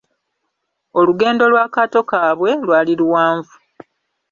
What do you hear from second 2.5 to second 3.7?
lwali luwanvu.